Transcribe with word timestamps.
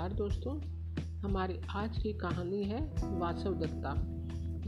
नमस्कार 0.00 0.18
दोस्तों। 0.18 0.60
हमारी 1.20 1.60
आज 1.70 2.02
की 2.02 2.12
कहानी 2.12 2.64
है 2.64 2.94
वासव 3.02 3.54
दत्ता। 3.54 3.90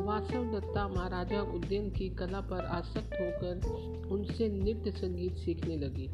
वासव 0.05 0.45
दत्ता 0.45 0.89
महाराजा 0.89 1.41
उद्यन 1.41 1.91
की 1.91 2.09
कला 2.09 2.41
पर 2.41 2.65
आसक्त 2.65 3.15
होकर 3.15 3.67
उनसे 4.11 4.49
नृत्य 4.49 4.91
संगीत 4.91 5.35
सीखने 5.35 5.77
लगी। 5.77 6.09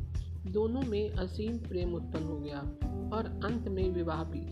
दोनों 0.51 0.83
में 0.83 1.11
असीम 1.11 1.59
प्रेम 1.59 1.95
उत्पन्न 1.95 2.25
हो 2.25 2.39
गया 2.39 2.59
और 3.13 3.41
अंत 3.45 3.69
में 3.69 3.91
विवाह 3.91 4.25
भी। 4.25 4.43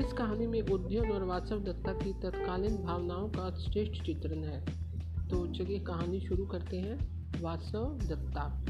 इस 0.00 0.12
कहानी 0.12 0.46
में 0.46 0.62
उद्यन 0.62 1.12
और 1.12 1.24
वासव 1.24 1.60
दत्ता 1.60 1.92
की 1.92 2.12
तत्कालीन 2.12 2.76
भावनाओं 2.76 3.28
का 3.28 3.50
श्रेष्ठ 3.50 4.04
चित्रण 4.04 4.44
है। 4.44 4.64
तो 5.28 5.46
चलिए 5.46 5.78
कहानी 5.78 6.20
शुरू 6.20 6.46
करते 6.46 6.80
हैं। 6.80 7.20
वासव 7.40 7.98
दत्ता। 8.02 8.64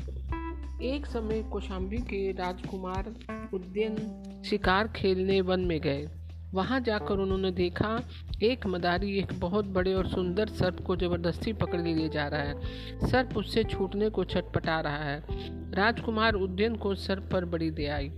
एक 0.83 1.07
समय 1.07 1.43
कौशाम्बी 1.43 1.97
के 1.97 2.33
राजकुमार 2.33 3.15
उद्यन 3.55 4.23
शिकार 4.47 4.89
खेलने 4.89 5.41
वन 5.41 5.61
में 5.61 5.81
गए। 5.81 6.09
वहाँ 6.53 6.81
जाकर 6.81 7.15
उन्होंने 7.15 7.51
देखा, 7.51 8.01
एक 8.43 8.67
मदारी 8.67 9.19
एक 9.19 9.41
बहुत 9.41 9.65
बड़े 9.65 9.95
और 9.95 10.09
सुंदर 10.09 10.47
सर्प 10.47 10.81
को 10.81 10.97
ज़बरदस्ती 10.97 11.53
पकड़ 11.53 11.81
लिए 11.81 12.09
जा 12.09 12.29
रहा 12.29 12.41
है। 12.41 12.61
सर्प 13.09 13.37
उससे 13.37 13.65
छूटने 13.65 14.11
को 14.11 14.25
छटपटा 14.25 14.81
रहा 14.81 14.97
है। 14.97 15.25
राजकुमार 15.73 16.35
उद्यन 16.35 16.77
को 16.77 16.95
सर्प 16.95 17.29
पर 17.33 17.45
बड़ी 17.45 17.71
दया 17.71 17.97
आई 17.97 18.09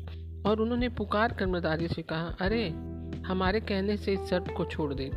और 0.47 0.61
उन्होंने 0.61 0.89
पुकार 0.89 1.33
कर 1.33 1.47
मदारी 1.47 1.89
से 1.89 2.03
कहा, 2.03 2.37
अरे, 2.41 2.69
हमारे 3.27 3.61
कहने 3.61 3.97
से 3.97 4.13
इस 4.13 4.21
सर्प 4.21 4.55
को 4.57 4.65
छोड़ 4.65 4.95
दे। 4.95 5.11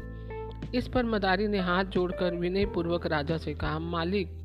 इस 0.77 0.87
पर 0.87 1.05
मदारी 1.05 1.47
ने 1.47 1.59
हाथ 1.59 1.85
जोड़कर 1.85 2.35
विनय 2.35 2.65
पूर्वक 2.65 3.07
राजा 3.07 3.37
से 3.37 3.53
कहा, 3.53 3.79
मालिक 3.79 4.44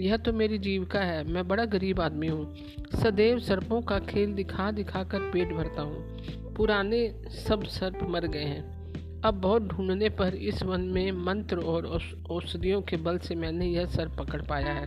यह 0.00 0.16
तो 0.16 0.32
मेरी 0.32 0.58
जीविका 0.58 1.00
है। 1.00 1.24
मैं 1.24 1.48
बड़ा 1.48 1.64
गरीब 1.64 2.00
आदमी 2.00 2.26
हूँ। 2.26 2.56
सदैव 3.02 3.38
सर्पों 3.38 3.82
का 3.82 3.98
खेल 3.98 4.34
दिखा 4.34 4.70
दिखा 4.70 5.04
कर 5.04 5.20
पेट 5.20 5.52
भरता 5.52 5.82
हूँ। 5.82 6.18
पुराने 6.54 7.22
सब 7.46 7.64
सर्प 7.64 7.98
मर 8.02 8.26
गए 8.26 8.44
हैं। 8.44 8.74
अब 9.20 9.34
बहुत 9.34 9.62
ढूँढने 9.62 10.08
पर 10.08 10.34
इस 10.34 10.62
वन 10.62 10.80
में 10.80 11.12
मंत्र 11.12 11.56
और 11.56 11.86
औषधियों 12.30 12.82
के 12.82 12.96
बल 12.96 13.18
से 13.18 13.34
मैंने 13.34 13.66
यह 13.66 13.86
सर्प 13.86 14.12
पकड़ 14.18 14.42
पाया 14.42 14.72
है। 14.72 14.86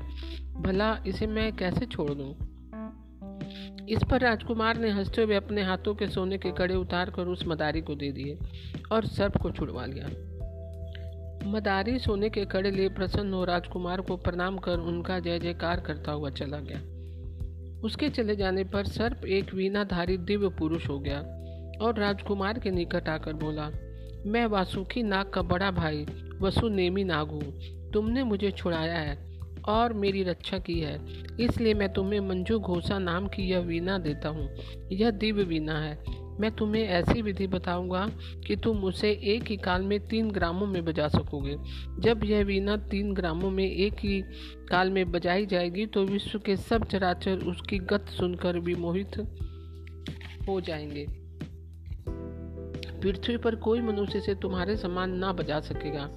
भला 0.61 1.03
इसे 1.07 1.27
मैं 1.27 1.55
कैसे 1.55 1.85
छोड़ 1.85 2.11
दूँ? 2.11 2.35
इस 3.89 3.99
पर 4.11 4.21
राजकुमार 4.21 4.77
ने 4.77 4.89
हँसते 4.89 5.23
हुए 5.23 5.35
अपने 5.35 5.63
हाथों 5.63 5.95
के 5.95 6.07
सोने 6.07 6.37
के 6.37 6.51
कड़े 6.51 6.75
उतार 6.75 7.09
कर 7.09 7.25
उस 7.25 7.47
मदारी 7.47 7.81
को 7.81 7.95
दे 7.95 8.11
दिए 8.11 8.37
और 8.91 9.05
सर्प 9.05 9.37
को 9.37 9.51
छुड़वा 9.51 9.85
लिया। 9.85 10.36
मदारी 11.47 11.99
सोने 11.99 12.29
के 12.29 12.45
कड़े 12.45 12.71
लिए 12.71 12.89
प्रसन्न 12.89 13.33
हो 13.33 13.43
राजकुमार 13.45 14.01
को 14.01 14.17
प्रणाम 14.17 14.57
कर 14.57 14.79
उनका 14.79 15.19
जय 15.19 15.39
जयकार 15.39 15.79
करता 15.79 16.11
हुआ 16.11 16.29
चला 16.29 16.59
गया। 16.59 16.79
उसके 17.83 18.09
चले 18.09 18.35
जाने 18.35 18.63
पर 18.63 18.85
सर्प 18.85 19.25
एक 19.25 19.53
वीणाधारी 19.53 20.17
दिव्य 20.17 20.49
पुरुष 20.49 20.89
हो 20.89 20.99
गया 20.99 21.19
और 21.81 21.99
राजकुमार 21.99 22.59
के 22.59 22.71
निकट 22.71 23.09
आकर 23.09 23.33
बोला, 23.33 23.69
मैं 24.25 24.45
वासुकी 24.45 25.03
नाग 25.03 25.29
का 25.29 25.41
बड़ा 25.41 25.71
भाई 25.71 26.05
वसु 26.41 26.69
नेमी 26.69 27.03
नाग 27.03 27.29
हूँ। 27.29 27.91
तुमने 27.91 28.23
मुझे 28.23 28.51
छुड़ाया 28.51 28.99
है 28.99 29.17
और 29.67 29.93
मेरी 29.93 30.23
रक्षा 30.23 30.57
की 30.57 30.79
है। 30.79 30.99
इसलिए 31.39 31.73
मैं 31.73 31.93
तुम्हें 31.93 32.19
मंजू 32.19 32.59
घोषा 32.59 32.99
नाम 32.99 33.27
की 33.27 33.43
यह 33.43 33.59
वीणा 33.59 33.97
देता 33.97 34.29
हूँ। 34.29 34.49
यह 34.91 35.11
दिव्य 35.11 35.43
वीणा 35.43 35.79
है। 35.79 36.26
मैं 36.39 36.51
तुम्हें 36.51 36.83
ऐसी 36.83 37.21
विधि 37.21 37.47
बताऊँगा 37.47 38.07
कि 38.47 38.55
तुम 38.55 38.83
उसे 38.83 39.11
एक 39.23 39.43
ही 39.43 39.57
काल 39.57 39.81
में 39.81 39.99
तीन 40.07 40.31
ग्रामों 40.31 40.67
में 40.67 40.85
बजा 40.85 41.07
सकोगे। 41.07 41.57
जब 41.99 42.23
यह 42.23 42.43
वीणा 42.43 42.77
तीन 42.77 43.13
ग्रामों 43.13 43.51
में 43.51 43.65
एक 43.65 43.93
ही 43.93 44.21
काल 44.69 44.89
में 44.89 45.11
बजाई 45.11 45.45
जाएगी 45.45 45.85
तो 45.85 46.03
विश्व 46.03 46.39
के 46.39 46.57
सब 46.57 46.85
चराचर 46.85 47.37
उसकी 47.37 47.77
गत 47.77 48.05
सुनकर 48.09 48.59
विमोहित 48.59 49.17
हो 50.47 50.61
जाएँगे। 50.61 51.05
पृथ्वी 53.01 53.37
पर 53.37 53.55
कोई 53.55 53.81
मनुष्य 53.81 54.19
से 54.19 54.35
तुम्हारे 54.35 54.75
समान 54.77 55.17
ना 55.17 55.31
बजा 55.33 55.59
सकेगा। 55.59 56.09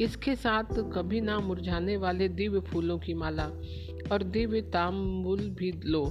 इसके 0.00 0.34
साथ 0.36 0.64
कभी 0.92 1.20
ना 1.20 1.38
मुरझाने 1.38 1.96
वाले 1.96 2.28
दिव्य 2.28 2.60
फूलों 2.60 2.98
की 2.98 3.14
माला 3.14 3.44
और 4.12 4.22
दिव्य 4.22 4.60
तांबुल 4.60 5.40
भी 5.50 5.72
लो, 5.84 6.04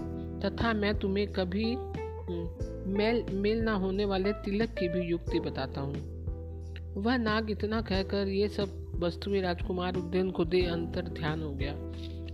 तथा 0.46 0.74
मैं 0.74 1.00
तुम्हें 1.00 1.28
कभी 1.34 1.76
मेल 2.88 3.26
मेल 3.34 3.60
ना 3.60 3.74
होने 3.74 4.06
वाले 4.06 4.34
तिलक 4.34 4.70
की 4.70 4.88
भी 4.88 5.02
युक्ति 5.02 5.40
बताता 5.40 5.82
हूँ। 5.82 5.96
वह 6.98 7.18
नाग 7.18 7.52
इतना 7.52 7.82
कहकर 7.82 8.28
ये 8.28 8.48
सब 8.48 8.94
वस्तुएँ 9.00 9.42
राजकुमार 9.42 9.96
उद्यन 9.96 10.32
को 10.32 10.46
दे 10.46 10.62
अंतर 10.66 11.02
ध्यान 11.02 11.44
हो 11.44 11.52
गया। 11.52 11.74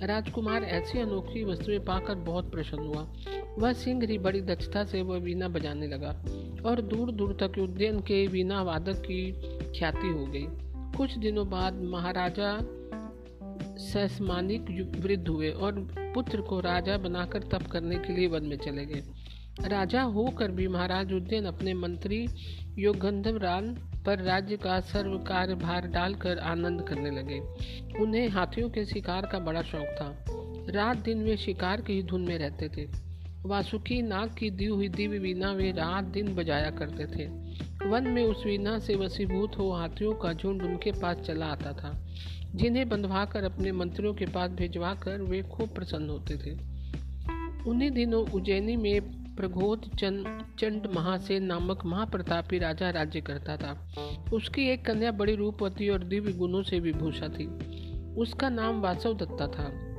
राजकुमार 0.05 0.63
ऐसी 0.63 0.99
अनोखी 0.99 1.43
वस्तुएँ 1.43 1.79
पाकर 1.79 2.15
बहुत 2.15 2.51
प्रसन्न 2.51 2.85
हुआ। 2.85 3.13
वह 3.59 3.73
सिंह 3.73 4.05
ही 4.05 4.17
बड़ी 4.17 4.41
दक्षता 4.41 4.83
से 4.83 5.01
वह 5.01 5.17
वीणा 5.17 5.47
बजाने 5.47 5.87
लगा 5.87 6.25
और 6.65 6.81
दूर 6.81 7.11
दूर 7.11 7.37
तक 7.39 7.59
उद्यन 7.59 7.99
के 7.99 8.27
वीणा 8.27 8.61
वादक 8.61 8.95
की 8.95 9.31
ख्याति 9.79 10.07
हो 10.07 10.25
गई। 10.25 10.47
कुछ 10.97 11.17
दिनों 11.17 11.49
बाद 11.49 11.81
महाराजा 11.83 12.57
सैसमानिक 13.77 14.61
वृद्ध 14.99 15.27
हुए 15.27 15.49
और 15.49 15.87
पुत्र 16.15 16.41
को 16.41 16.59
राजा 16.59 16.97
बनाकर 16.97 17.43
तप 17.43 17.67
करने 17.71 17.95
के 17.95 18.13
लिए 18.13 18.27
वन 18.27 18.43
में 18.43 18.57
चले 18.57 18.85
गए। 18.85 19.03
राजा 19.61 20.01
होकर 20.01 20.51
भी 20.51 20.67
महाराज 20.67 21.13
उद्यन 21.13 21.45
अपने 21.45 21.73
मंत्री 21.73 22.27
योगंधव 22.77 23.37
रान 23.37 23.75
पर 24.05 24.19
राज्य 24.19 24.57
का 24.57 24.79
सर्व 24.79 25.17
कार्य 25.17 25.55
भार 25.55 25.87
डालकर 25.87 26.37
आनंद 26.37 26.81
करने 26.81 27.11
लगे। 27.11 27.39
उन्हें 27.99 28.29
हाथियों 28.29 28.69
के 28.69 28.85
शिकार 28.85 29.25
का 29.25 29.39
बड़ा 29.39 29.61
शौक 29.61 29.85
था। 29.85 30.25
रात 30.69 30.97
दिन 30.97 31.23
वे 31.23 31.37
शिकार 31.37 31.81
की 31.81 31.93
ही 31.93 32.03
धुन 32.03 32.21
में 32.21 32.37
रहते 32.37 32.69
थे। 32.69 32.87
वासुकी 33.45 34.01
नाग 34.01 34.29
की 34.29 34.49
दी 34.49 34.65
हुई 34.65 34.87
दिव्य 34.87 35.19
वीणा 35.19 35.51
वे 35.51 35.71
रात 35.71 36.03
दिन 36.03 36.35
बजाया 36.35 36.69
करते 36.71 37.05
थे। 37.05 37.27
वन 37.89 38.07
में 38.07 38.23
उस 38.23 38.45
वीणा 38.45 38.79
से 38.79 38.95
वसीभूत 38.95 39.57
हो 39.57 39.71
हाथियों 39.71 40.13
का 40.13 40.33
झुंड 40.33 40.61
उनके 40.61 40.91
पास 40.91 41.17
चला 41.17 41.45
आता 41.45 41.73
था। 41.73 42.05
जिन्हें 42.55 42.89
बंधवा 42.89 43.25
कर 43.25 43.43
अपने 43.43 43.71
मंत्रियों 43.71 44.13
के 44.13 44.25
पास 44.25 44.51
भिजवा 44.51 44.93
कर 44.93 45.21
वे 45.21 45.41
खूब 45.41 45.69
प्रसन्न 45.69 46.09
होते 46.09 46.37
थे। 46.37 46.51
उन्हीं 47.69 47.91
दिनों 47.91 48.27
उज्जैनी 48.27 48.75
में 48.75 49.22
प्रघोत 49.37 49.95
चंड 50.59 50.87
महासेन 50.95 51.43
नामक 51.43 51.85
महाप्रतापी 51.85 52.59
राजा 52.59 52.89
राज्य 52.89 53.21
करता 53.21 53.57
था। 53.57 53.93
उसकी 54.33 54.69
एक 54.69 54.85
कन्या 54.85 55.11
बड़ी 55.11 55.35
रूपवती 55.35 55.89
और 55.89 56.03
दिव्य 56.03 56.31
गुणों 56.31 56.63
से 56.63 56.79
विभूषा 56.79 57.27
थी। 57.27 57.45
उसका 58.15 58.49
नाम 58.49 58.81
वासव 58.81 59.13
दत्ता 59.13 59.47
था। 59.47 59.93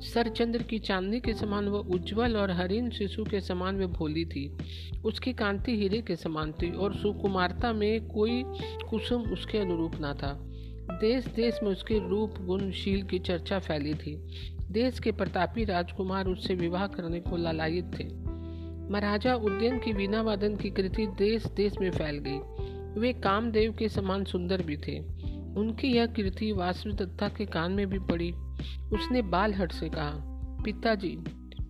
सरचंद्र 0.00 0.62
की 0.62 0.78
चांदनी 0.78 1.20
के 1.20 1.34
समान 1.34 1.68
वह 1.68 1.78
उज्जवल 1.78 2.36
और 2.36 2.50
हरिन 2.50 2.90
शिशु 2.90 3.24
के 3.24 3.40
समान 3.40 3.80
वह 3.80 3.86
भोली 3.86 4.24
थी। 4.24 4.56
उसकी 5.04 5.32
कांति 5.32 5.76
हीरे 5.76 6.02
के 6.02 6.16
समान 6.16 6.52
थी 6.52 6.70
और 6.70 6.94
सुकुमारता 6.94 7.72
में 7.72 8.08
कोई 8.08 8.44
कुसुम 8.90 9.22
उसके 9.22 9.58
अनुरूप 9.58 9.92
ना 10.00 10.14
था। 10.14 10.48
देश 10.90 11.26
देश 11.26 11.60
में 11.62 11.70
उसके 11.70 12.08
रूप 12.08 12.34
गुणशील 12.40 13.02
की 13.02 13.18
चर्चा 13.18 13.58
फैली 13.58 13.94
थी। 13.94 14.26
देश 14.70 14.98
के 14.98 15.12
प्रतापी 15.12 15.64
राजकुमार 15.64 16.26
उससे 16.26 16.54
विवाह 16.54 16.86
करने 16.86 17.20
को 17.20 17.36
लालायित 17.36 17.84
थे। 17.84 18.21
महाराजा 18.90 19.34
उद्यन 19.34 19.78
की 19.78 19.92
वीणा 19.92 20.22
वादन 20.22 20.56
की 20.56 20.70
कृति 20.70 21.06
देश 21.06 21.46
देश 21.46 21.78
में 21.80 21.90
फैल 21.90 22.18
गई। 22.18 23.00
वे 23.00 23.12
कामदेव 23.12 23.72
के 23.72 23.88
समान 23.88 24.24
सुंदर 24.24 24.62
भी 24.62 24.76
थे। 24.76 24.98
उनकी 25.60 25.88
यह 25.88 26.06
कृति 26.06 26.52
वासु 26.52 26.90
दत्ता 26.90 27.28
के 27.28 27.46
कान 27.46 27.72
में 27.72 27.86
भी 27.86 27.98
पड़ी। 27.98 28.30
उसने 28.92 29.22
बाल 29.22 29.54
हट 29.54 29.72
से 29.72 29.88
कहा, 29.88 30.12
पिताजी, 30.64 31.16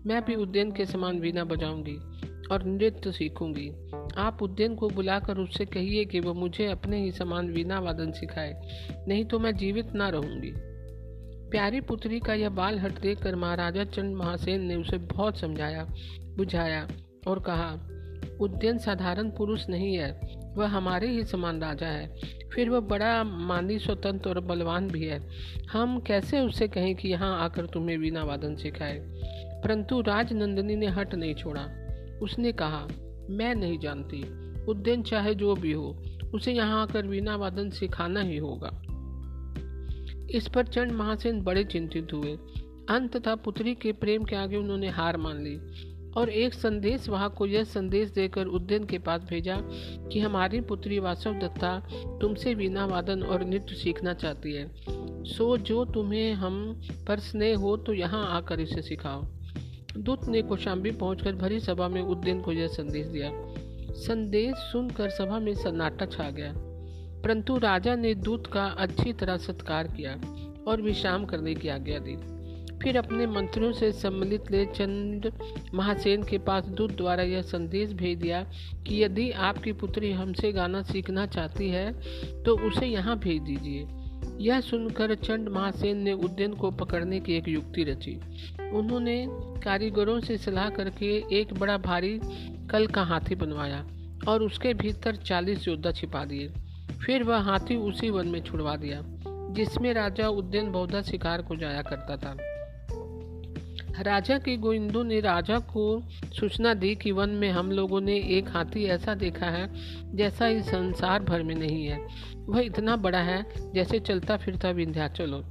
मैं 0.07 0.25
भी 0.25 0.35
उद्यन 0.35 0.73
के 0.73 0.87
समान 0.87 1.19
वीणा 1.19 1.45
बजाऊँगी 1.45 1.97
और 2.53 2.65
नृत्य 2.67 3.13
सीखूँगी। 3.13 3.69
आप 4.17 4.43
उद्यन 4.43 4.75
को 4.75 4.89
बुलाकर 4.89 5.39
उससे 5.39 5.65
कहिए 5.65 6.05
कि 6.05 6.21
वह 6.21 6.33
मुझे 6.33 6.67
अपने 6.67 7.03
ही 7.03 7.13
समान 7.13 7.51
वीणा 7.51 7.79
वादन 7.81 8.13
सिखाए, 8.13 8.61
नहीं 9.09 9.25
तो 9.25 9.39
मैं 9.39 9.57
जीवित 9.57 9.93
ना 9.95 10.09
रहूँगी। 10.09 10.53
प्यारी 11.51 11.81
पुत्री 11.81 12.21
का 12.21 12.35
यह 12.35 12.49
बाल 12.49 12.79
हट 12.79 13.01
देखकर 13.01 13.37
महाराजा 13.37 13.85
चंद 13.85 14.17
महासेन 14.17 14.61
ने 14.61 14.77
उसे 14.77 14.99
बहुत 14.99 15.39
समझाया, 15.39 15.85
बुझाया 16.37 16.87
और 17.27 17.39
कहा, 17.39 17.89
उद्यन 18.41 18.79
साधारण 18.79 19.31
पुरुष 19.31 19.69
नहीं 19.69 19.99
है। 19.99 20.21
वह 20.57 20.67
हमारे 20.67 21.09
ही 21.09 21.25
समान 21.25 21.63
राजा 21.63 21.87
है। 21.87 22.17
फिर 22.55 22.71
वह 22.71 22.81
बड़ा 22.81 23.25
मानी, 23.25 23.79
स्वतंत्र 23.79 24.31
और 24.31 24.41
बलवान 24.41 24.89
भी 24.89 25.05
है। 25.05 25.29
हम 25.73 26.01
कैसे 26.01 26.41
उससे 26.41 26.69
कहें 26.69 26.95
कि 26.95 27.09
यहाँ 27.09 27.41
आकर 27.41 27.67
तुम्हें 27.67 27.99
वीणा 27.99 28.25
वादन 28.25 28.57
सिखाए? 28.57 28.99
परंतु 29.65 30.01
राजनंदिनी 30.01 30.77
ने 30.77 30.87
हट 30.87 31.15
नहीं 31.15 31.35
छोड़ा। 31.35 31.69
उसने 32.23 32.53
कहा, 32.53 32.89
मैं 33.31 33.55
नहीं 33.55 33.79
जानती। 33.79 34.23
उद्यन 34.65 35.03
चाहे 35.03 35.35
जो 35.35 35.55
भी 35.55 35.73
हो, 35.73 36.03
उसे 36.35 36.53
यहाँ 36.53 36.83
आकर 36.83 37.07
वीणा 37.07 37.37
वादन 37.37 37.71
सिखाना 37.71 38.21
ही 38.21 38.37
होगा। 38.37 38.83
इस 40.31 40.49
पर 40.49 40.67
चंड 40.67 40.93
महासेन 40.93 41.43
बड़े 41.43 41.65
चिंतित 41.65 42.13
हुए। 42.13 42.39
अंत 42.91 43.27
था 43.27 43.35
पुत्री 43.35 43.75
के 43.75 43.93
प्रेम 43.93 44.25
के 44.25 44.37
आगे 44.37 44.57
उन्होंने 44.57 44.89
हार 44.89 45.17
मान 45.17 45.43
ली। 45.43 45.61
और 46.17 46.31
एक 46.31 46.55
संदेश 46.55 47.09
वहाँ 47.09 47.31
को 47.31 47.47
यह 47.47 47.65
संदेश 47.65 48.11
देकर 48.11 48.47
उद्यन 48.47 48.85
के 48.85 48.99
पास 48.99 49.23
भेजा 49.23 49.57
कि 50.13 50.21
हमारी 50.21 50.61
पुत्री 50.61 50.99
वासव 50.99 51.33
दत्ता 51.33 51.89
तुमसे 52.21 52.55
वीणा 52.55 52.87
वादन 52.87 53.23
और 53.23 53.45
नृत्य 53.45 53.75
सीखना 53.75 54.15
चाहती 54.15 54.53
है। 54.53 54.71
सो 55.25 55.57
जो 55.57 55.85
तुम्हें 55.85 56.35
हम 56.35 56.83
पर 57.09 57.19
स्नेह 57.19 57.59
हो 57.59 57.77
तो 57.77 57.93
यहाँ 57.93 58.37
आकर 58.37 58.61
इसे 58.61 58.83
सिखाओ। 58.83 59.23
दूत 59.99 60.29
ने 60.29 60.43
कौशाम्बी 60.43 60.91
पहुंचकर 60.91 61.35
भरी 61.35 61.61
सभा 61.61 61.89
में 61.89 62.03
उद्यन 62.03 62.41
को 62.41 62.53
यह 62.53 62.67
संदेश 62.67 63.07
दिया। 63.07 63.31
संदेश 63.93 64.55
सुनकर 64.55 65.11
सभा 65.11 65.39
में 65.39 65.55
सन्नाटा 65.55 66.07
छा 66.07 66.31
गया। 66.31 66.53
परंतु 67.23 67.59
राजा 67.59 67.95
ने 67.95 68.15
दूत 68.15 68.47
का 68.47 68.65
अच्छी 68.65 69.13
तरह 69.13 69.37
सत्कार 69.37 69.87
किया 69.87 70.21
और 70.69 70.83
विश्राम 70.83 71.25
करने 71.25 71.55
की 71.55 71.69
आज्ञा 71.69 71.99
दी। 71.99 72.42
फिर 72.83 72.97
अपने 72.99 73.27
मंत्रियों 73.27 73.73
से 73.73 73.93
सम्मिलित 73.93 74.51
ले 74.51 74.65
चंद 74.67 75.31
महासेन 75.75 76.23
के 76.23 76.39
पास 76.39 76.67
दूत 76.69 76.97
द्वारा 76.97 77.23
यह 77.23 77.43
संदेश 77.43 77.93
भेज 77.93 78.19
दिया 78.19 78.43
कि 78.87 79.03
यदि 79.05 79.31
आपकी 79.31 79.73
पुत्री 79.73 80.13
हमसे 80.13 80.53
गाना 80.53 80.83
सीखना 80.83 81.27
चाहती 81.27 81.69
है 81.69 81.93
तो 82.43 82.57
उसे 82.59 82.87
यहाँ 82.87 83.19
भेज 83.19 83.43
दीजिए। 83.43 83.87
यह 84.41 84.61
सुनकर 84.61 85.15
चंड 85.15 85.49
महासेन 85.49 85.97
ने 85.97 86.13
उद्यन 86.13 86.55
को 86.55 86.71
पकड़ने 86.71 87.21
की 87.21 87.37
एक 87.37 87.49
युक्ति 87.49 87.85
रची। 87.85 88.15
उन्होंने 88.75 89.27
कारीगरों 89.65 90.21
से 90.21 90.37
सलाह 90.39 90.71
करके 90.71 91.17
एक 91.41 91.55
बड़ा 91.55 91.79
भारी 91.79 92.21
कल 92.71 92.87
का 92.87 93.03
हाथी 93.03 93.35
बनवाया 93.35 93.85
और 94.29 94.43
उसके 94.43 94.75
भीतर 94.75 95.17
चालीस 95.17 95.69
योद्धा 95.69 95.93
छिपा 95.93 96.25
दिए। 96.25 96.49
फिर 97.07 97.23
वह 97.23 97.39
हाथी 97.41 97.77
उसी 97.77 98.11
वन 98.11 98.29
में 98.29 98.43
छुड़वा 98.43 98.77
दिया, 98.77 99.03
जिसमें 99.55 99.93
राजा 99.95 100.29
उद्यन 100.29 100.71
बहुधा 100.73 101.03
शिकार 101.03 101.43
को 101.43 101.57
जाया 101.57 101.83
करता 101.83 102.17
था। 102.17 102.37
राजा 104.01 104.39
के 104.39 104.57
गोविंदो 104.57 105.03
ने 105.03 105.21
राजा 105.21 105.59
को 105.59 106.03
सूचना 106.33 106.75
दी 106.75 106.95
कि 106.95 107.11
वन 107.13 107.31
में 107.31 107.51
हम 107.51 107.73
लोगों 107.73 108.01
ने 108.01 108.17
एक 108.19 108.49
हाथी 108.49 108.85
ऐसा 108.85 109.15
देखा 109.15 109.47
है, 109.47 109.69
जैसा 110.17 110.49
इस 110.49 110.67
संसार 110.67 111.23
भर 111.23 111.43
में 111.43 111.55
नहीं 111.55 111.85
है। 111.87 111.99
वह 112.37 112.61
इतना 112.61 112.97
बड़ा 112.97 113.19
है, 113.19 113.45
जैसे 113.75 114.01
चलता 114.01 114.37
फिरता 114.37 114.71
विंध्याचल 114.71 115.33
हो 115.33 115.45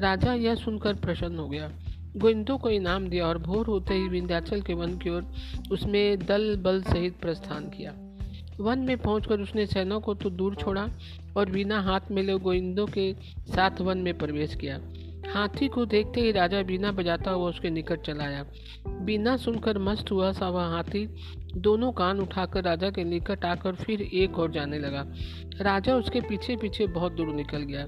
राजा 0.00 0.34
यह 0.34 0.54
सुनकर 0.54 0.94
प्रसन्न 0.94 1.38
हो 1.38 1.48
गया। 1.48 1.70
गोविंदो 2.16 2.56
को 2.56 2.70
इनाम 2.70 3.08
दिया 3.08 3.26
और 3.26 3.38
भोर 3.38 3.66
होते 3.66 3.94
ही 3.94 4.08
विंध्याचल 4.08 4.60
के 4.60 4.74
वन 4.74 4.96
की 4.98 5.10
ओर 5.10 5.26
उसमें 5.72 6.26
दल 6.26 6.56
बल 6.56 6.82
सहित 6.82 7.16
प्रस्थान 7.20 7.64
किया। 7.64 7.92
वन 8.60 8.78
में 8.78 8.96
पहुंचकर 8.98 9.40
उसने 9.40 9.66
सैनों 9.66 10.00
को 10.00 10.14
तो 10.14 10.30
दूर 10.30 10.54
छोड़ा 10.54 10.88
और 11.36 11.50
बिना 11.50 11.80
हाथ 11.80 12.00
मिले 12.10 12.38
गोविंदो 12.38 12.86
के 12.86 13.12
साथ 13.48 13.80
वन 13.80 13.98
में 13.98 14.18
प्रवेश 14.18 14.54
किया। 14.54 14.80
हाथी 15.28 15.68
को 15.68 15.84
देखते 15.86 16.20
ही 16.20 16.32
राजा 16.32 16.62
बीना 16.62 16.92
बजाता 16.92 17.30
हुआ 17.30 17.48
उसके 17.48 17.70
निकट 17.70 18.00
चलाया 18.00 18.46
बीना 18.88 19.36
सुनकर 19.36 19.78
मस्त 19.78 20.10
हुआ 20.10 20.32
सा 20.32 20.48
वह 20.48 20.62
हाथी। 20.62 21.06
दोनों 21.56 21.92
कान 21.92 22.20
उठाकर 22.20 22.64
राजा 22.64 22.90
के 22.90 23.04
निकट 23.04 23.44
आकर 23.44 23.74
फिर 23.74 24.02
एक 24.02 24.38
और 24.38 24.52
जाने 24.52 24.78
लगा। 24.78 25.06
राजा 25.60 25.96
उसके 25.96 26.20
पीछे 26.20 26.56
पीछे 26.56 26.86
बहुत 26.86 27.12
दूर 27.12 27.26
निकल 27.26 27.58
गया। 27.58 27.86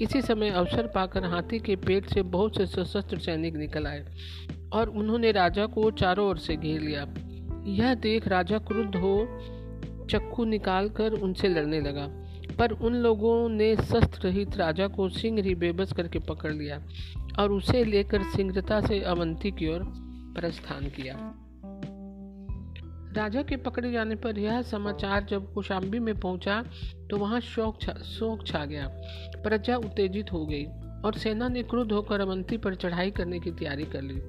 इसी 0.00 0.22
समय 0.22 0.50
अवसर 0.50 0.86
पाकर 0.86 1.24
हाथी 1.24 1.58
के 1.58 1.76
पेट 1.76 2.06
से 2.06 2.22
बहुत 2.22 2.56
से 2.56 2.66
सशस्त्र 2.66 3.18
सैनिक 3.18 3.54
निकल 3.54 3.86
आए 3.86 4.04
और 4.72 4.88
उन्होंने 4.88 5.32
राजा 5.32 5.66
को 5.66 5.90
चारों 5.90 6.28
ओर 6.28 6.38
से 6.38 6.56
घेर 6.56 6.80
लिया। 6.80 7.06
यह 7.66 7.94
देख 7.94 8.28
राजा 8.28 8.58
क्रुद्ध 8.58 8.96
हो 8.96 9.26
चक्कू 10.10 10.44
निकालकर 10.44 11.12
उनसे 11.12 11.48
लड़ने 11.48 11.80
लगा। 11.80 12.21
पर 12.52 12.72
उन 12.72 12.94
लोगों 12.94 13.48
ने 13.48 13.74
शस्त्र 13.76 14.28
रहित 14.28 14.56
राजा 14.56 14.86
को 14.88 15.08
सिंह 15.08 15.40
ही 15.40 15.54
बेबस 15.54 15.92
करके 15.92 16.18
पकड़ 16.18 16.52
लिया 16.52 16.80
और 17.38 17.52
उसे 17.52 17.84
लेकर 17.84 18.22
सिंहता 18.22 18.80
से 18.80 19.00
अवंती 19.00 19.50
की 19.50 19.68
ओर 19.68 19.84
प्रस्थान 20.36 20.86
किया। 20.88 21.16
राजा 23.16 23.42
के 23.42 23.56
पकड़े 23.56 23.92
जाने 23.92 24.14
पर 24.14 24.38
यह 24.38 24.62
समाचार 24.62 25.26
जब 25.30 25.52
कौशाम्बी 25.54 25.98
में 25.98 26.14
पहुँचा 26.20 26.62
तो 27.10 27.16
वहाँ 27.16 27.40
शोक 27.40 27.80
छा, 27.80 27.92
शोक 27.92 28.46
छा 28.46 28.64
गया। 28.64 28.88
प्रजा 29.42 29.76
उत्तेजित 29.76 30.32
हो 30.32 30.46
गई 30.46 30.64
और 31.04 31.18
सेना 31.18 31.48
ने 31.48 31.62
क्रुद्ध 31.62 31.92
होकर 31.92 32.20
अवंती 32.20 32.56
पर 32.56 32.74
चढ़ाई 32.74 33.10
करने 33.10 33.40
की 33.40 33.50
तैयारी 33.50 33.84
कर 33.84 34.02
ली। 34.02 34.20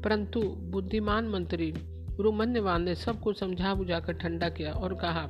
परंतु 0.00 0.42
बुद्धिमान 0.42 1.28
मंत्री 1.28 1.74
रुमन्यवान 2.20 2.82
ने 2.82 2.94
सबको 2.94 3.32
समझा 3.32 3.74
बुझाकर 3.74 4.12
ठंडा 4.12 4.48
किया 4.48 4.72
और 4.72 4.94
कहा 4.94 5.26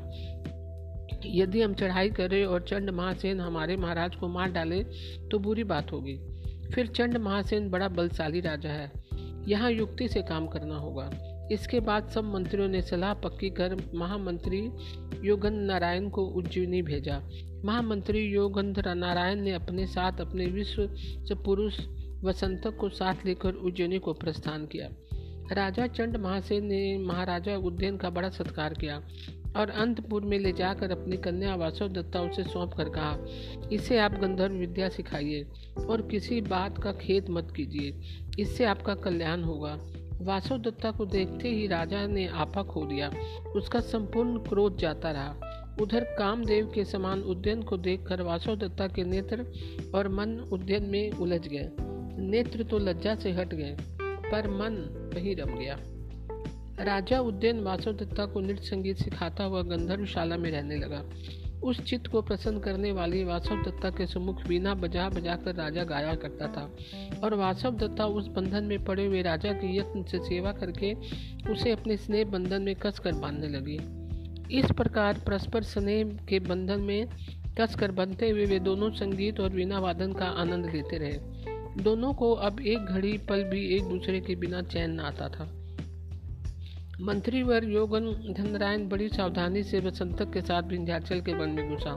यदि 1.27 1.63
हम 1.63 1.75
चढ़ाई 1.75 2.11
करें 2.11 2.45
और 2.47 2.63
चंड 2.63 2.91
महासेन 2.91 3.41
हमारे 3.41 3.77
महाराज 3.77 4.17
को 4.17 4.29
मार 4.29 4.53
डाले 4.53 4.83
तो 5.31 5.39
बुरी 5.39 5.65
बात 5.65 5.93
होगी। 5.93 6.17
फिर 6.75 6.87
चंड 6.87 7.17
महासेन 7.17 7.71
बड़ा 7.71 7.89
बलशाली 7.89 8.41
राजा 8.41 8.71
है। 8.71 8.93
यहाँ 9.49 9.71
युक्ति 9.71 10.09
से 10.09 10.23
काम 10.23 10.47
करना 10.47 10.77
होगा। 10.77 11.11
इसके 11.53 11.81
बाद 11.81 12.09
सब 12.09 12.25
मंत्रियों 12.25 12.69
ने 12.69 12.83
सलाह 12.83 13.15
पक्की 13.15 13.51
कर 13.51 13.77
महामंत्री 13.95 14.59
योगेंद्र 15.25 15.61
नारायण 15.61 16.09
को 16.09 16.25
उज्जैनी 16.27 16.83
भेजा। 16.83 17.21
महामंत्री 17.65 18.21
योगेंद्र 18.21 18.95
नारायण 18.95 19.41
ने 19.41 19.53
अपने 19.53 19.87
साथ 19.87 20.21
अपने 20.21 20.47
विश्व 20.47 20.87
से 20.97 21.35
पुरुष 21.35 21.81
वसंतक 22.25 22.77
को 22.77 22.89
साथ 22.89 23.15
लेकर 23.27 23.55
उज्जैनी 23.55 23.99
को 23.99 24.13
प्रस्थान 24.13 24.67
किया। 24.67 24.89
राजा 25.55 25.87
चंड 25.87 26.17
महासेन 26.17 26.67
ने 26.67 26.99
महाराजा 26.99 27.57
उद्यन 27.57 27.97
का 27.97 28.11
बड़ा 28.11 28.29
सत्कार 28.29 28.75
किया। 28.75 29.03
और 29.57 29.71
अंतपुर 29.71 30.23
में 30.23 30.39
ले 30.39 30.53
जाकर 30.53 30.91
अपनी 30.91 31.17
कन्या 31.17 31.55
वासव 31.55 31.89
दत्ता 31.89 32.21
उसे 32.21 32.43
सौंप 32.43 32.75
कर 32.75 32.89
कहा, 32.89 33.17
इसे 33.73 33.99
आप 33.99 34.13
गंधर्व 34.13 34.55
विद्या 34.55 34.89
सिखाइए 34.89 35.47
और 35.89 36.03
किसी 36.03 36.41
बात 36.41 36.83
का 36.83 36.93
खेत 36.93 37.31
मत 37.31 37.53
कीजिए। 37.57 38.01
इससे 38.39 38.65
आपका 38.65 38.95
कल्याण 38.95 39.43
होगा 39.43 39.79
वासव 40.21 40.59
दत्ता 40.59 40.91
को 40.91 41.07
देखते 41.07 41.49
ही 41.49 41.67
राजा 41.67 42.07
ने 42.07 42.27
आपा 42.27 42.63
खो 42.63 42.85
दिया। 42.85 43.11
उसका 43.57 43.81
संपूर्ण 43.81 44.39
क्रोध 44.39 44.77
जाता 44.77 45.11
रहा। 45.11 45.55
उधर 45.83 46.05
कामदेव 46.19 46.73
के 46.75 46.85
समान 46.85 47.23
उद्यन 47.23 47.63
को 47.63 47.77
देखकर 47.77 48.23
वासव 48.23 48.57
दत्ता 48.57 48.87
के 48.87 49.05
नेत्र 49.05 49.47
और 49.95 50.09
मन 50.09 50.39
उद्यन 50.53 50.85
में 50.85 51.11
उलझ 51.11 51.49
गए। 51.49 51.69
नेत्र 52.21 52.63
तो 52.63 52.79
लज्जा 52.79 53.15
से 53.15 53.33
हट 53.33 53.55
गए, 53.55 53.77
पर 54.03 54.49
मन 54.51 54.75
वही 55.15 55.35
रम 55.35 55.55
गया। 55.59 55.79
राजा 56.81 57.21
उद्यन 57.21 57.61
वासव 57.61 57.93
दत्ता 57.93 58.27
को 58.27 58.41
नृत्य 58.41 58.63
संगीत 58.63 58.97
सिखाता 58.97 59.45
हुआ 59.45 59.63
गंधर्वशाला 59.63 60.37
में 60.37 60.51
रहने 60.51 60.77
लगा। 60.77 61.05
उस 61.63 61.83
चित्त 61.83 62.07
को 62.07 62.23
प्रसन्न 62.23 62.59
करने 62.59 62.93
वाली 62.93 63.25
वासव 63.25 63.55
दत्ता 63.55 63.91
के 63.91 64.07
सम्मुख 64.07 64.47
बिना 64.47 64.75
बजा 64.75 65.09
बजा 65.09 65.37
कर 65.37 65.55
राजा 65.55 65.85
गाया 65.85 66.15
करता 66.15 66.47
था। 66.47 66.77
और 67.25 67.35
वासव 67.35 67.71
दत्ता 67.71 68.07
उस 68.07 68.27
बंधन 68.27 68.65
में 68.65 68.85
पड़े 68.85 69.07
हुए 69.07 69.23
राजा 69.23 69.53
के 69.53 69.77
यत्न 69.77 70.03
से 70.03 70.19
सेवा 70.19 70.53
करके 70.53 70.95
उसे 71.53 71.71
अपने 71.71 71.97
स्नेह 71.97 72.25
बंधन 72.25 72.63
में 72.63 72.75
कस 72.77 72.99
कर 72.99 73.13
बांधने 73.13 73.49
लगी। 73.49 73.79
इस 74.59 74.67
प्रकार 74.67 75.15
परस्पर 75.27 75.63
स्नेह 75.63 76.19
के 76.29 76.39
बंधन 76.39 76.81
में 76.81 77.07
कस 77.61 77.75
कर 77.75 77.93
बंधते 77.93 78.31
हुए 78.31 78.45
वे 78.45 78.59
दोनों 78.59 78.91
संगीत 78.91 79.41
और 79.41 79.51
वीणा 79.51 79.79
वादन 79.79 80.13
का 80.13 80.27
आनंद 80.27 80.67
लेते 80.67 80.99
रहे। 80.99 81.19
दोनों 81.83 82.15
को 82.15 82.33
अब 82.33 82.61
एक 82.61 82.79
घड़ी 82.79 83.19
पल 83.19 83.43
भी 83.43 83.77
एक 83.77 83.85
दूसरे 83.85 84.21
के 84.21 84.35
बिना 84.35 84.63
चैन 84.63 84.91
न 84.91 85.01
आता 85.01 85.29
था। 85.29 85.58
मंत्रीवर 87.01 87.65
योगन 87.65 88.35
धनरायन 88.39 88.89
बड़ी 88.89 89.09
सावधानी 89.09 89.63
से 89.63 89.81
वसंतक 89.81 90.33
के 90.33 90.41
साथ 90.41 90.63
विंध्याचल 90.63 91.21
के 91.21 91.35
वन 91.35 91.51
में 91.51 91.69
घुसा। 91.69 91.93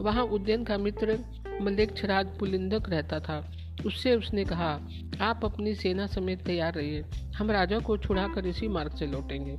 वहाँ 0.00 0.24
उद्यन 0.24 0.64
का 0.64 0.78
मित्र 0.78 1.18
मलेक्षराज 1.62 2.38
पुलिंदक 2.38 2.88
रहता 2.88 3.20
था। 3.20 3.52
उससे 3.86 4.16
उसने 4.16 4.44
कहा, 4.44 4.80
आप 5.20 5.40
अपनी 5.44 5.74
सेना 5.74 6.06
समेत 6.06 6.42
तैयार 6.42 6.74
रहिए। 6.74 7.04
हम 7.36 7.50
राजा 7.50 7.78
को 7.78 7.96
छुड़ाकर 7.96 8.46
इसी 8.46 8.68
मार्ग 8.68 8.96
से 8.96 9.06
लौटेंगे। 9.06 9.58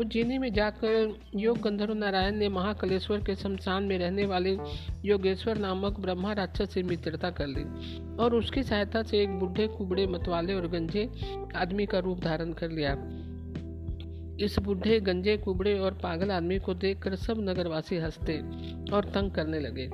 उज्जैनी 0.00 0.38
में 0.38 0.52
जाकर 0.52 1.20
योग 1.36 1.58
गंधर्व 1.58 1.94
नारायण 1.94 2.36
ने 2.36 2.48
महाकलेश्वर 2.48 3.18
के 3.18 3.36
शमशान 3.36 3.84
में 3.84 3.98
रहने 3.98 4.26
वाले 4.26 4.58
योगेश्वर 5.04 5.58
नामक 5.58 6.00
ब्रह्मा 6.00 6.32
राक्षस 6.32 6.72
से 6.74 6.82
मित्रता 6.82 7.30
कर 7.30 7.46
ली 7.46 7.64
और 8.16 8.34
उसकी 8.34 8.62
सहायता 8.62 9.02
से 9.02 9.22
एक 9.22 9.38
बुढ़े 9.38 9.66
कुबड़े 9.68 10.06
मतवाले 10.06 10.54
और 10.54 10.68
गंजे 10.68 11.10
आदमी 11.56 11.86
का 11.86 11.98
रूप 11.98 12.20
धारण 12.20 12.52
कर 12.52 12.70
लिया। 12.70 13.24
इस 14.40 14.58
बूढ़े, 14.58 15.00
गंजे, 15.00 15.36
कुबड़े 15.36 15.78
और 15.78 15.94
पागल 15.94 16.30
आदमी 16.30 16.58
को 16.58 16.74
देखकर 16.74 17.16
सब 17.16 17.36
नगरवासी 17.38 17.96
हँसते 17.96 18.38
और 18.92 19.04
तंग 19.04 19.30
करने 19.30 19.60
लगे। 19.60 19.86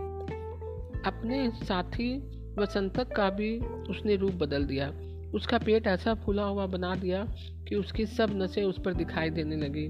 अपने 1.09 1.51
साथी 1.51 2.19
वसंतक 2.59 3.17
का 3.17 3.31
भी 3.31 3.59
उसने 3.59 4.17
रूप 4.17 4.33
बदल 4.33 4.65
दिया। 4.65 4.93
उसका 5.35 5.59
पेट 5.59 5.87
ऐसा 5.87 6.15
फूला 6.15 6.43
हुआ 6.43 6.67
बना 6.67 6.95
दिया 6.95 7.35
कि 7.69 7.75
उसकी 7.75 8.07
सब 8.07 8.31
नसें 8.33 8.65
उस 8.65 8.81
पर 8.85 8.95
दिखाई 8.95 9.31
देने 9.31 9.57
लगी 9.57 9.89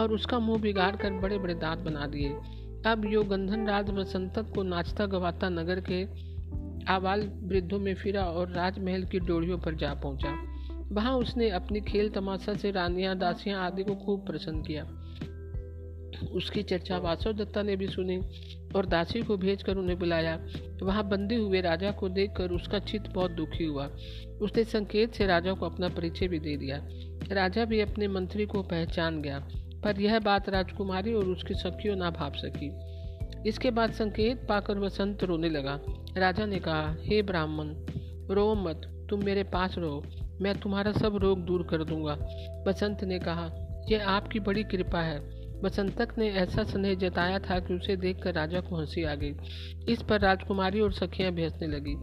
और 0.00 0.12
उसका 0.12 0.38
मुँह 0.38 0.60
बिगाड़ 0.60 0.96
कर 0.96 1.10
बड़े 1.12 1.38
बड़े 1.38 1.54
दांत 1.54 1.78
बना 1.78 2.06
दिए। 2.06 2.28
अब 2.86 3.02
यो 3.06 3.22
गंधन 3.22 3.66
राज 3.66 3.90
वसंतक 3.90 4.54
को 4.54 4.62
नाचता 4.62 5.06
गवाता 5.06 5.48
नगर 5.48 5.80
के 5.90 6.04
आवाल 6.92 7.20
वृद्धों 7.20 7.78
में 7.78 7.94
फिरा 7.94 8.24
और 8.24 8.48
राजमहल 8.48 9.04
की 9.04 9.18
डोरियों 9.18 9.58
पर 9.58 9.74
जा 9.74 9.94
पहुँचा। 9.94 10.53
वहाँ 10.94 11.12
उसने 11.14 11.48
अपनी 11.50 11.80
खेल 11.80 12.08
तमाशा 12.10 12.54
से 12.54 12.70
रानियाँ, 12.70 13.16
दासियाँ 13.18 13.66
आदि 13.66 13.84
को 13.84 13.94
खूब 13.94 14.26
प्रसन्न 14.26 14.62
किया। 14.62 14.86
उसकी 16.32 16.62
चर्चा 16.62 16.98
वासव 16.98 17.32
दत्ता 17.32 17.62
ने 17.62 17.76
भी 17.76 17.86
सुनी 17.86 18.16
और 18.76 18.86
दासी 18.86 19.22
को 19.22 19.36
भेजकर 19.36 19.76
उन्हें 19.76 19.98
बुलाया। 19.98 20.38
वहाँ 20.82 21.08
बंदी 21.08 21.34
हुए 21.34 21.60
राजा 21.60 21.90
को 21.90 22.08
देखकर 22.08 22.50
उसका 22.50 22.78
चित्त 22.78 23.10
बहुत 23.10 23.30
दुखी 23.30 23.64
हुआ। 23.64 23.86
उसने 24.40 24.64
संकेत 24.64 25.14
से 25.14 25.26
राजा 25.26 25.52
को 25.52 25.66
अपना 25.66 25.88
परिचय 25.88 26.28
भी 26.28 26.38
दे 26.38 26.56
दिया। 26.56 26.80
राजा 27.34 27.64
भी 27.64 27.80
अपने 27.80 28.08
मंत्री 28.08 28.46
को 28.46 28.62
पहचान 28.62 29.22
गया, 29.22 29.38
पर 29.84 30.00
यह 30.00 30.18
बात 30.18 30.48
राजकुमारी 30.48 31.12
और 31.14 31.24
उसकी 31.24 31.54
सखियों 31.54 31.96
ना 31.96 32.10
भाप 32.10 32.32
सकी। 32.36 32.72
इसके 33.48 33.70
बाद 33.70 33.92
संकेत 33.92 34.46
पाकर 34.48 34.78
वसंत 34.78 35.24
रोने 35.24 35.48
लगा। 35.48 35.80
राजा 36.18 36.46
ने 36.46 36.58
कहा, 36.58 36.96
हे 37.00 37.22
ब्राह्मण 37.22 37.74
रो 38.34 38.54
मत, 38.54 39.06
तुम 39.10 39.24
मेरे 39.24 39.42
पास 39.44 39.74
रहो। 39.78 40.02
मैं 40.42 40.54
तुम्हारा 40.54 40.92
सब 40.92 41.16
रोग 41.16 41.44
दूर 41.44 41.62
कर 41.62 41.84
दूँगा। 41.84 42.18
बसंत 42.66 43.04
ने 43.04 43.18
कहा, 43.18 43.50
यह 43.90 44.08
आपकी 44.08 44.40
बड़ी 44.40 44.64
कृपा 44.64 45.00
है। 45.00 45.44
बसंतक 45.62 46.08
ने 46.18 46.30
ऐसा 46.30 46.64
स्नेह 46.64 46.94
जताया 46.94 47.38
था 47.38 47.58
कि 47.58 47.74
उसे 47.74 47.96
देखकर 47.96 48.34
राजा 48.34 48.60
को 48.60 48.76
हँसी 48.76 49.04
आ 49.04 49.14
गई। 49.14 49.34
इस 49.88 50.02
पर 50.02 50.20
राजकुमारी 50.20 50.80
और 50.80 50.92
सखियाँ 50.92 51.32
भी 51.32 51.42
हंसने 51.42 51.68
लगी। 51.68 51.96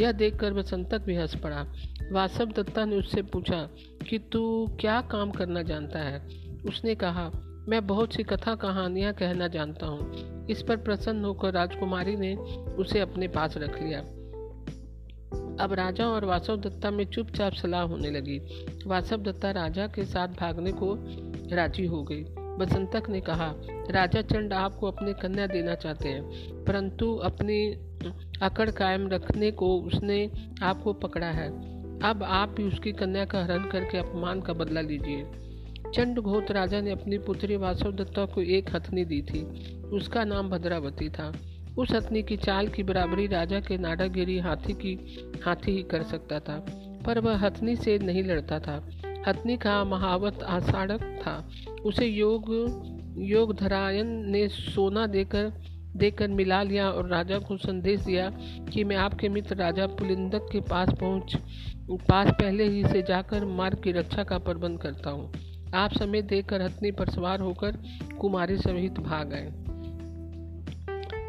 यह 0.00 0.12
देखकर 0.12 0.52
बसंतक 0.52 1.00
भी 1.00 1.16
हंस 1.16 1.34
पड़ा। 1.34 1.66
वासव 2.12 2.46
दत्ता 2.46 2.84
ने 2.84 2.96
उससे 2.96 3.22
पूछा, 3.22 3.68
कि 4.10 4.18
तू 4.18 4.66
क्या 4.80 5.00
काम 5.00 5.30
करना 5.30 5.62
जानता 5.62 5.98
है? 5.98 6.28
उसने 6.68 6.94
कहा, 6.94 7.30
मैं 7.68 7.86
बहुत 7.86 8.14
सी 8.14 8.22
कथा 8.22 8.54
कहानियाँ 8.54 9.12
कहना 9.12 9.48
जानता 9.48 9.86
हूँ। 9.86 10.12
इस 10.50 10.62
पर 10.62 10.76
प्रसन्न 10.76 11.24
होकर 11.24 11.52
राजकुमारी 11.52 12.16
ने 12.16 12.34
उसे 12.74 13.00
अपने 13.00 13.28
पास 13.28 13.56
रख 13.56 13.82
लिया। 13.82 14.02
अब 15.60 15.72
राजा 15.72 16.06
और 16.06 16.24
वासव 16.24 16.56
दत्ता 16.56 16.90
में 16.90 17.04
चुपचाप 17.04 17.52
सलाह 17.52 17.82
होने 17.82 18.10
लगी। 18.10 18.38
वासव 18.86 19.22
दत्ता 19.22 19.50
राजा 19.50 19.86
के 19.86 20.04
साथ 20.04 20.28
भागने 20.28 20.72
को 20.72 20.94
राज़ी 21.56 21.86
हो 21.86 22.02
गई। 22.02 22.24
बसंतक 22.58 23.10
ने 23.10 23.20
कहा, 23.20 23.54
राजा 23.90 24.22
चंड 24.22 24.52
आपको 24.52 24.86
अपनी 24.86 25.12
कन्या 25.12 25.46
देना 25.46 25.74
चाहते 25.74 26.08
हैं, 26.08 26.22
परंतु 26.64 27.14
अपनी 27.16 27.70
अकड़ 28.42 28.70
कायम 28.70 29.08
रखने 29.08 29.50
को 29.50 29.80
उसने 29.80 30.30
आपको 30.62 30.92
पकड़ा 30.92 31.26
है। 31.26 31.48
अब 32.00 32.22
आप 32.22 32.48
भी 32.48 32.62
उसकी 32.62 32.92
कन्या 32.92 33.24
का 33.24 33.44
हरण 33.44 33.68
करके 33.70 33.98
अपमान 33.98 34.40
का 34.40 34.52
बदला 34.52 34.80
लीजिए। 34.80 35.26
चंड 35.94 36.18
घोत 36.18 36.50
राजा 36.50 36.80
ने 36.80 36.90
अपनी 36.90 37.18
पुत्री 37.18 37.56
वासव 37.56 37.92
दत्ता 37.92 38.24
को 38.24 38.42
एक 38.42 38.76
हथनी 38.76 39.04
दी 39.04 39.22
थी। 39.22 39.42
उसका 39.82 40.24
नाम 40.24 40.50
भद्रावती 40.50 41.08
था। 41.08 41.32
उस 41.78 41.92
हथनी 41.92 42.22
की 42.22 42.36
चाल 42.36 42.68
की 42.68 42.82
बराबरी 42.82 43.26
राजा 43.26 43.60
के 43.60 43.78
नाडागिरी 43.78 44.38
हाथी 44.38 44.72
की 44.72 44.94
हाथी 45.44 45.72
ही 45.72 45.82
कर 45.82 46.02
सकता 46.02 46.40
था, 46.40 46.66
पर 47.06 47.18
वह 47.18 47.36
हथनी 47.36 47.76
से 47.76 47.98
नहीं 47.98 48.24
लड़ता 48.24 48.58
था। 48.58 48.90
हथनी 49.28 49.56
का 49.56 49.84
महावत 49.84 50.42
आषाढ़क 50.42 51.02
था। 51.02 51.48
उसे 51.84 52.06
योग 52.06 52.44
योग 53.18 53.56
धरायन 53.56 54.06
ने 54.06 54.48
सोना 54.48 55.06
देकर 55.06 55.52
देकर 55.96 56.28
मिला 56.28 56.62
लिया 56.62 56.90
और 56.90 57.08
राजा 57.08 57.38
को 57.38 57.56
संदेश 57.56 58.00
दिया 58.00 58.30
कि 58.72 58.84
मैं 58.84 58.96
आपके 58.96 59.28
मित्र 59.28 59.56
राजा 59.56 59.86
पुलिंदक 59.86 60.48
के 60.52 60.60
पास 60.60 60.88
पहुँच, 61.00 61.36
पास 61.90 62.30
पहले 62.30 62.64
ही 62.64 62.84
से 62.84 63.02
जाकर 63.02 63.44
मार्ग 63.44 63.80
की 63.84 63.92
रक्षा 63.92 64.24
का 64.24 64.38
प्रबंध 64.38 64.78
करता 64.78 65.10
हूँ। 65.10 65.32
आप 65.74 65.92
समय 65.92 66.22
देकर 66.22 66.62
हथनी 66.62 66.90
पर 66.90 67.08
सवार 67.08 67.40
होकर 67.40 67.76
कुमारी 68.20 68.56
सहित 68.56 68.92
भाग 68.92 69.28
गए 69.28 69.69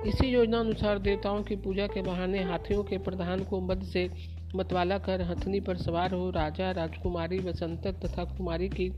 इसी 0.08 0.27
योजना 0.27 0.60
अनुसार 0.60 1.00
देवताओं 1.00 1.43
की 1.43 1.55
पूजा 1.55 1.88
के 1.88 2.01
बहाने 2.01 2.43
हाथियों 2.43 2.84
के 2.84 2.98
प्रधान 2.98 3.43
को 3.43 3.62
मध्य 3.62 3.86
से 3.86 4.10
मतवाला 4.55 4.98
कर 4.98 5.22
हथनी 5.22 5.60
पर 5.60 5.77
सवार 5.77 6.12
हो 6.12 6.29
राजा, 6.29 6.72
राजकुमारी 6.72 7.39
वसंतक 7.39 7.91
तथा 7.91 8.24
कुमारी 8.24 8.70
की 8.70 8.89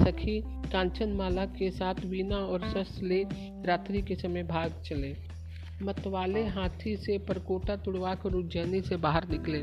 सखी 0.00 0.40
कांचनमाला 0.46 1.44
के 1.44 1.70
साथ 1.70 1.94
वीणा 2.04 2.36
और 2.36 2.68
शस्त्र 2.68 3.06
ले 3.06 3.26
रात्रि 3.64 4.02
के 4.02 4.14
समय 4.14 4.42
भाग 4.42 4.72
चले। 4.84 5.16
मतवाले 5.82 6.46
हाथी 6.46 6.96
से 6.96 7.18
परकोटा 7.18 7.76
तुड़वा 7.76 8.14
कर 8.14 8.34
उज्जैनी 8.34 8.80
से 8.80 8.96
बाहर 8.96 9.28
निकले। 9.28 9.62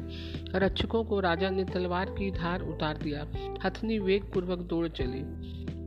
रक्षकों 0.60 1.04
को 1.04 1.20
राजा 1.20 1.50
ने 1.50 1.64
तलवार 1.64 2.06
की 2.06 2.32
धार 2.32 2.62
उतार 2.62 2.98
दिया। 2.98 3.28
हथनी 3.66 4.00
वेग 4.00 4.24
पूर्वक 4.24 4.60
दौड़ 4.60 4.88
चली। 4.88 5.22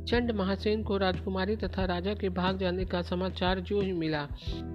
चंड 0.09 0.31
महासेन 0.31 0.83
को 0.83 0.97
राजकुमारी 0.97 1.57
तथा 1.57 1.85
राजा 1.85 2.15
के 2.15 2.29
भाग 2.29 2.59
जाने 2.59 2.85
का 2.85 3.03
समाचार 3.03 3.61
जो 3.61 3.81
ही 3.81 3.93
मिला, 3.93 4.29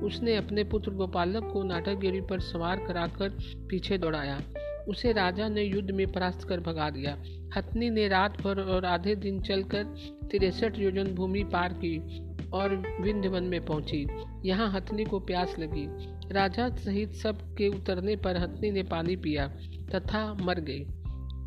उसने 0.03 0.35
अपने 0.35 0.63
पुत्र 0.63 0.91
गोपालक 0.91 1.49
को 1.53 1.63
नाटकगिरी 1.63 2.21
पर 2.21 2.39
सवार 2.39 2.85
कराकर 2.87 3.29
पीछे 3.69 3.97
दौड़ाया। 3.97 4.41
उसे 4.87 5.11
राजा 5.11 5.47
ने 5.49 5.63
युद्ध 5.63 5.91
में 5.91 6.11
परास्त 6.11 6.47
कर 6.47 6.59
भगा 6.59 6.89
दिया। 6.89 7.17
हथनी 7.57 7.89
ने 7.89 8.07
रात 8.07 8.41
भर 8.41 8.61
और 8.61 8.85
आधे 8.85 9.15
दिन 9.15 9.41
चलकर 9.41 9.83
तिरसठ 10.31 10.79
योजन 10.79 11.03
भूमि 11.03 11.43
पार 11.43 11.73
की 11.73 12.19
और 12.49 12.97
विंध्यवन 13.01 13.43
में 13.43 13.65
पहुँची। 13.65 14.07
यहाँ 14.45 14.71
हथनी 14.71 15.05
को 15.05 15.19
प्यास 15.19 15.55
लगी। 15.59 15.87
राजा 16.33 16.69
सहित 16.69 17.13
सब 17.13 17.55
के 17.55 17.67
उतरने 17.67 18.15
पर 18.15 18.37
हथनी 18.37 18.71
ने 18.71 18.83
पानी 18.83 19.15
पिया 19.15 19.47
तथा 19.95 20.33
मर 20.33 20.59
गई। 20.59 20.85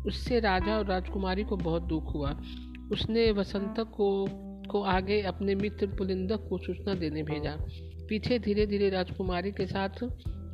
उससे 0.07 0.39
राजा 0.39 0.77
और 0.77 0.85
राजकुमारी 0.85 1.43
को 1.43 1.57
बहुत 1.57 1.81
दुख 1.81 2.13
हुआ। 2.13 2.41
उसने 2.91 3.31
वसंतक 3.31 3.83
को 3.83 4.27
को 4.69 4.81
आगे 4.81 5.21
अपने 5.21 5.55
मित्र 5.55 5.87
पुलिंदक 5.87 6.47
को 6.49 6.57
सूचना 6.57 6.93
देने 6.93 7.23
भेजा। 7.23 7.57
पीछे 8.09 8.39
धीरे 8.39 8.65
धीरे 8.65 8.89
राजकुमारी 8.89 9.51
के 9.51 9.65
साथ 9.65 10.03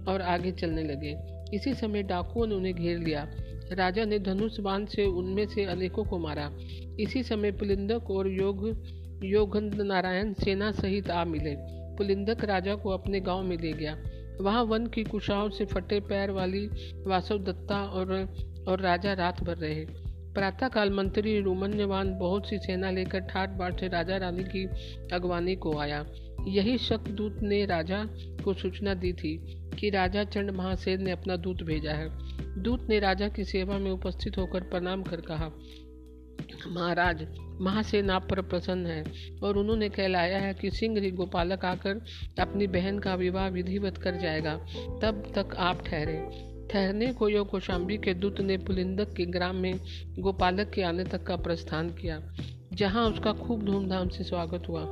और 0.07 0.21
आगे 0.21 0.51
चलने 0.51 0.83
लगे। 0.83 1.17
इसी 1.53 1.73
समय 1.73 2.03
डाकुओं 2.03 2.47
ने 2.47 2.55
उन्हें 2.55 2.75
घेर 2.75 2.99
लिया। 2.99 3.31
राजा 3.71 4.05
ने 4.05 4.19
धनुष 4.19 4.59
बाँध 4.59 4.87
से 4.87 5.05
उनमें 5.05 5.47
से 5.47 5.65
अनेकों 5.65 6.03
को 6.03 6.17
मारा। 6.17 6.51
इसी 6.99 7.23
समय 7.23 7.51
पुलिंदक 7.51 8.11
और 8.11 8.27
योग 8.27 8.83
योगंद 9.23 9.81
नारायण 9.81 10.33
सेना 10.33 10.71
सहित 10.71 11.09
आ 11.09 11.25
मिले। 11.25 11.55
पुलिंदक 11.95 12.45
राजा 12.45 12.75
को 12.75 12.89
अपने 12.89 13.19
गाँव 13.19 13.43
में 13.43 13.57
ले 13.57 13.73
गया। 13.73 13.97
वहाँ 14.41 14.63
वन 14.63 14.87
की 14.87 15.03
कुशाओं 15.03 15.49
से 15.49 15.65
फटे 15.65 15.99
पैर 15.99 16.31
वाली 16.31 16.69
वासव 17.07 17.37
दत्ता 17.37 17.83
और 17.83 18.35
और 18.67 18.79
राजा 18.79 19.13
रात 19.13 19.43
भर 19.43 19.57
रहे। 19.57 20.04
प्रातःकाल 20.35 20.89
मंत्री 20.89 21.39
रोमन्यवान 21.41 22.17
बहुत 22.17 22.49
सी 22.49 22.57
सेना 22.57 22.91
लेकर 22.91 23.19
ठाट 23.19 23.49
बाट 23.49 23.79
से 23.79 23.87
राजा 23.87 24.17
रानी 24.17 24.43
की 24.43 24.65
अगवानी 25.13 25.55
को 25.55 25.77
आया। 25.77 26.05
यही 26.47 26.77
शक्दूत 26.77 27.39
ने 27.41 27.65
राजा 27.65 28.03
को 28.43 28.53
सूचना 28.53 28.93
दी 28.93 29.13
थी 29.13 29.37
कि 29.79 29.89
राजा 29.89 30.23
चंड 30.23 30.51
महासेन 30.51 31.03
ने 31.03 31.11
अपना 31.11 31.35
दूत 31.35 31.63
भेजा 31.63 31.91
है। 31.91 32.07
दूत 32.61 32.87
ने 32.89 32.99
राजा 32.99 33.27
की 33.27 33.43
सेवा 33.43 33.77
में 33.77 33.91
उपस्थित 33.91 34.37
होकर 34.37 34.61
प्रणाम 34.61 35.03
कर 35.03 35.21
कहा, 35.21 35.51
महाराज, 36.67 37.27
महासेन 37.61 38.09
आप 38.09 38.27
पर 38.29 38.41
प्रसन्न 38.41 38.85
है 38.85 39.03
और 39.43 39.57
उन्होंने 39.57 39.89
कहलाया 39.89 40.37
है 40.37 40.53
कि 40.53 40.71
सिंह 40.71 40.99
ही 40.99 41.11
गोपालक 41.11 41.65
आकर 41.65 42.03
अपनी 42.39 42.67
बहन 42.67 42.99
का 42.99 43.15
विवाह 43.15 43.47
विधिवत 43.47 43.97
कर 43.97 44.15
जाएगा। 44.15 44.55
तब 45.01 45.31
तक 45.35 45.55
आप 45.55 45.85
ठहरे। 45.85 46.54
ठहरने 46.71 47.11
को 47.13 47.29
यो 47.29 47.43
कौशाम्बी 47.43 47.97
के 47.97 48.13
दूत 48.13 48.41
ने 48.41 48.57
पुलिंदक 48.57 49.13
के 49.13 49.25
ग्राम 49.25 49.55
में 49.55 49.79
गोपालक 50.19 50.69
के 50.69 50.81
आने 50.81 51.03
तक 51.03 51.23
का 51.23 51.35
प्रस्थान 51.35 51.89
किया, 51.89 52.21
जहाँ 52.73 53.05
उसका 53.09 53.33
खूब 53.33 53.65
धूमधाम 53.65 54.09
से 54.09 54.23
स्वागत 54.23 54.67
हुआ। 54.69 54.85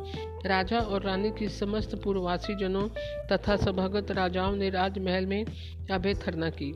राजा 0.45 0.79
और 0.79 1.03
रानी 1.03 1.31
की 1.31 1.47
समस्त 1.49 1.95
पूर्ववासी 2.03 2.55
जनों 2.55 2.87
तथा 3.31 3.55
सभागत 3.55 4.11
राजाओं 4.11 4.55
ने 4.55 4.69
राजमहल 4.69 5.25
में 5.25 5.45
अभय 5.91 6.13
थरना 6.13 6.49
की। 6.49 6.71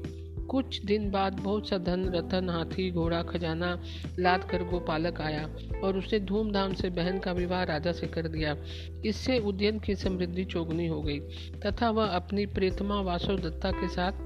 कुछ 0.47 0.79
दिन 0.85 1.09
बाद 1.11 1.39
बहुत 1.39 1.69
सा 1.69 1.77
धन, 1.77 2.03
रतन, 2.05 2.49
हाथी, 2.49 2.89
घोड़ा, 2.91 3.21
खजाना 3.23 3.71
लाद 4.19 4.43
कर 4.43 4.63
गोपालक 4.63 5.21
आया 5.21 5.43
और 5.83 5.97
उसने 5.97 6.19
धूमधाम 6.19 6.73
से 6.73 6.89
बहन 6.89 7.19
का 7.19 7.31
विवाह 7.31 7.63
राजा 7.63 7.91
से 7.91 8.07
कर 8.07 8.27
दिया। 8.27 8.55
इससे 9.05 9.37
उद्यन 9.39 9.79
की 9.79 9.95
समृद्धि 9.95 10.45
चौगनी 10.45 10.87
हो 10.87 11.01
गई, 11.01 11.19
तथा 11.65 11.89
वह 11.89 12.05
अपनी 12.05 12.45
प्रेतमा 12.45 13.01
वासव 13.01 13.39
दत्ता 13.39 13.71
के 13.71 13.87
साथ 13.87 14.25